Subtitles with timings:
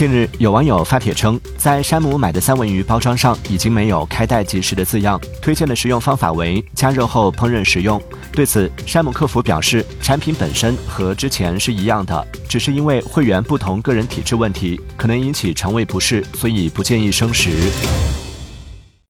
[0.00, 8.00] 近日有网友发帖称在山姆买的三文鱼包装上已经没有开袋即食的字样推荐的食用方法为加热后烹饪食用
[8.32, 18.19] 对此山姆客服表示产品本身和之前是一样的只是因为会员不同个人体质问题可能引起肠胃不适所以不建议生食。